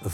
[0.00, 0.08] こ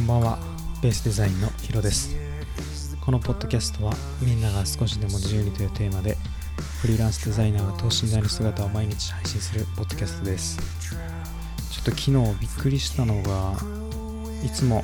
[0.00, 0.38] んばんは。
[0.82, 2.16] ベースデザインのヒロです。
[3.00, 6.16] このポッドキャストはみんなが少しでも自由にというテーマで
[6.80, 10.58] フリーランスデザイナーが等身大の姿を毎日配信するポッドキャストです。
[11.70, 12.10] ちょっと昨日
[12.40, 13.54] びっくりしたのが
[14.44, 14.82] いつも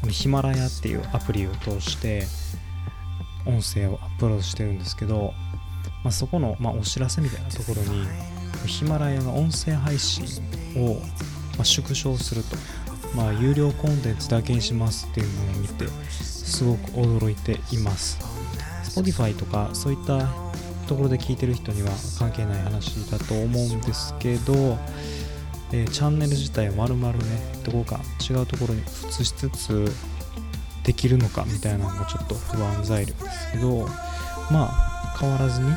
[0.00, 2.26] このヒマラヤっていうアプリを通して
[3.46, 5.34] 音声をアップロードしてるんですけど、
[6.02, 8.06] まあ、そこの、まあ、お知らせみたいなところに
[8.66, 10.24] ヒマラヤが音声配信
[10.76, 11.00] を、
[11.58, 12.56] ま、縮小すると、
[13.16, 18.18] まあ、有料コンテンツだけにしますっていうのを見てすごく驚いています。
[18.84, 20.26] Spotify とかそういった
[20.88, 24.76] ところで聞いてる人には関係ない話だと思うんですけど、
[25.72, 27.20] え、チャンネル自体を丸々ね
[27.64, 29.92] どこか違うところに移しつつ
[30.82, 33.86] できるのかみたいなのがちょっと不安材料ですけど
[34.50, 35.68] まあ変わらずに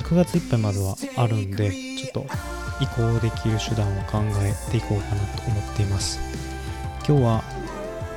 [0.00, 2.26] 9月いっぱいまではあるんでちょっと
[2.80, 6.18] 移行できる手段を考えていこうかなと思っています。
[7.06, 7.44] 今日は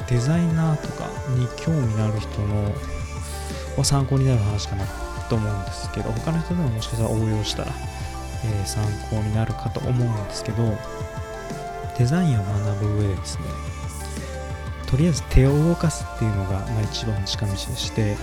[0.08, 4.86] デザイナーとかに興味のある人の参考になる話かな
[5.30, 7.72] と思うんですけど他の人でももしかしたら応用したら、
[8.46, 10.78] えー、参考になるかと思うんですけど
[11.98, 13.46] デザインを学ぶ上でですね
[14.88, 18.16] とりあえず手を動かすっていうのが、まあ、一番近道でして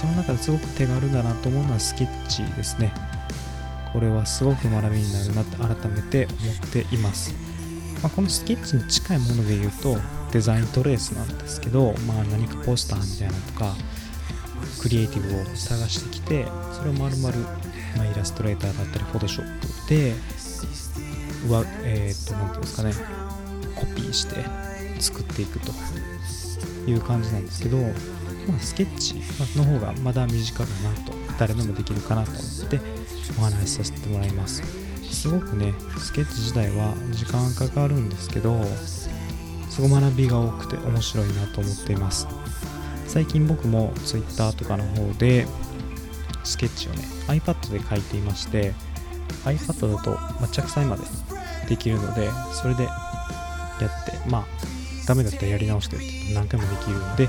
[0.00, 2.92] その中ですごく手軽だなと思うのはスケッチですね。
[3.96, 7.34] これはすごく学びになるなって改めて思っています、
[8.02, 9.96] まあ、このスケッチに近いもので言うと
[10.32, 13.74] デザイントレースなんですけど、まあ、何かポスターみたいなとか
[14.82, 17.34] クリエイティブを探してきてそれを丸々、
[17.96, 20.12] まあ、イラストレーターだったりフォトショップで
[21.48, 22.92] 上えー、っと何て言うんですかね
[23.76, 24.44] コピーして
[25.00, 25.72] 作っていくと
[26.86, 27.78] いう感じなんですけど、
[28.46, 29.14] まあ、スケッチ
[29.58, 32.80] の方がまだ身近だなと誰でもできるかなと思って
[33.38, 34.62] お話しさせてもらいます。
[35.10, 38.62] すごくねスケッチ自体は時間かかるんですけど
[39.68, 42.28] すごい学びが多くて面白いなと思っています。
[43.06, 45.46] 最近僕も Twitter とかの方で
[46.44, 48.74] スケッチをね iPad で書いていまして
[49.44, 50.10] iPad だと、
[50.40, 51.02] ま、着彩まで
[51.68, 54.44] できるのでそれでやってまあ
[55.06, 57.28] ダメだったらやり直してって何回もできるので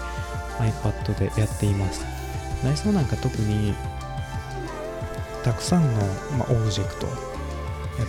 [0.60, 2.06] iPad でやっています。
[2.64, 3.76] 内装なんか特に
[5.44, 6.02] たくさんの、
[6.38, 7.08] まあ、オブジェクト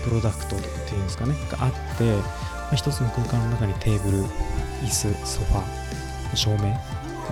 [0.04, 4.24] プロダクトっていうんですかねがあって、まあ、一つの空間の中にテーブル
[4.82, 6.76] 椅子ソファ照明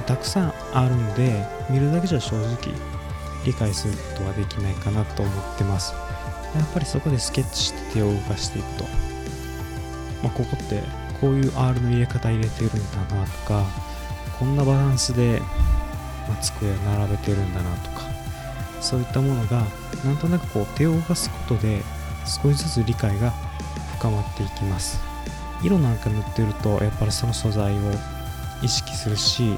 [0.06, 2.56] たくさんあるんで見るだけじゃ正直
[3.44, 5.94] 理解することはできないかなと思ってます。
[6.54, 8.84] やっぱりそこでスケッチして手を動かしていくと、
[10.22, 10.82] まあ、ここって
[11.20, 13.66] こういう R の入れ方入れてるんだなとか
[14.38, 15.40] こんなバランスで、
[16.28, 18.02] まあ、机並べてるんだなとか
[18.80, 19.64] そういったものが
[20.04, 21.82] なんとなくこう手を動かすことで
[22.24, 23.30] 少しずつ理解が
[23.98, 25.00] 深まっていきます
[25.62, 27.92] 色なんか塗ってるとやっぱりその素材を
[28.62, 29.54] 意識するし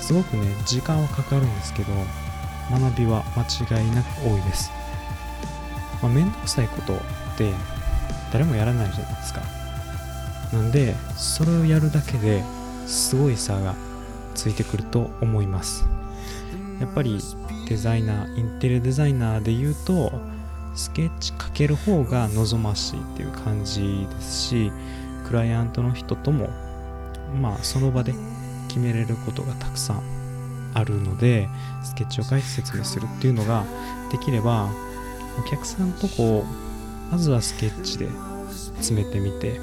[0.00, 1.92] すごくね時間はかかるんですけど
[2.70, 4.70] 学びは間違いなく多いです
[6.02, 6.98] まあ、めんどくさいことっ
[7.38, 7.52] て
[8.32, 9.42] 誰もやらないじゃないですか。
[10.52, 12.44] なんで、それをやるだけで
[12.86, 13.74] すごい差が
[14.34, 15.86] ついてくると思います。
[16.80, 17.18] やっぱり
[17.68, 20.12] デザイナー、インテリアデザイナーで言うと、
[20.74, 24.72] スケッチかける方が望ましいっていう感じですし、
[25.26, 26.48] クライアントの人とも、
[27.40, 28.14] まあその場で
[28.68, 30.02] 決めれることがたくさん
[30.74, 31.48] あるので、
[31.82, 33.64] スケッチを書いて説明するっていうのが
[34.12, 34.68] できれば、
[35.38, 36.44] お客さんとこ
[37.10, 38.08] うまずはスケッチで
[38.76, 39.60] 詰めてみて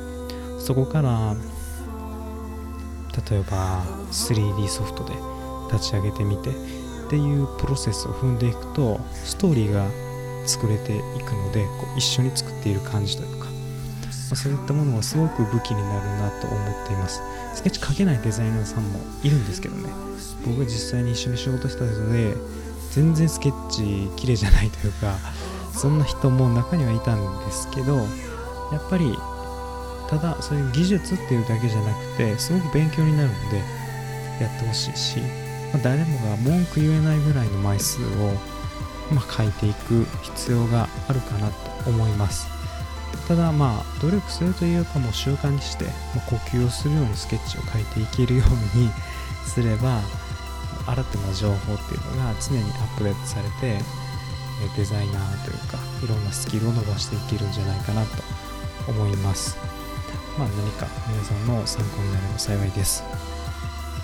[0.59, 1.35] そこから
[3.29, 5.13] 例えば 3D ソフトで
[5.71, 6.53] 立ち上げてみてっ
[7.09, 9.87] ていうプロセスを踏んでいくとストーリーが
[10.45, 13.51] 作れていくのでこう一緒に作っている感じというか、ま
[14.31, 17.21] あ、そういったものがすごく武器になるなと思っています。
[17.53, 19.89] スケッチ描けないデザイナーさんもいるんですけどね。
[20.45, 22.33] 僕が実際に一緒に仕事した人で
[22.91, 25.15] 全然スケッチ綺麗じゃないというか
[25.73, 29.17] そんな人も中にはいたんですけどやっぱり
[30.09, 33.57] ただそういう技術っていうだけじゃなくてすごく勉強になるので
[34.41, 35.19] やってほしいし、
[35.71, 38.33] まあ、誰もが文句言えないぐらいの枚数を、
[39.13, 42.53] まあ、書いていく必要があるかなと思います。
[43.27, 45.85] ただまあ努力するというかもう習慣にして、
[46.15, 48.43] ま、呼吸をするようにスケッチを書いていけるよ
[48.75, 48.91] うに
[49.47, 50.01] すれば
[50.85, 53.79] 新たな情報っていうのが常にアップデートされて
[54.75, 58.09] デザイナーというかいろんなスキルを伸ばしていけるんじゃないかなと
[58.87, 59.72] 思います。
[60.37, 63.03] まあ何か皆さんの参考になれば幸いです。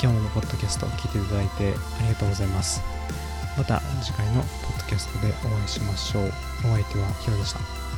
[0.02, 2.82] 今日もポッドキャストを聞いていただいてありがとうございます。
[3.58, 6.28] また次回のポッドキャストでお会いしましょう。
[6.28, 7.89] お相手はヒロでした。